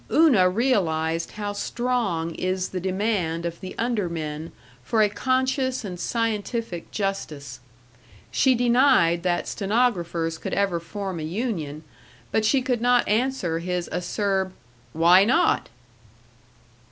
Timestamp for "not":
12.81-13.07, 15.23-15.69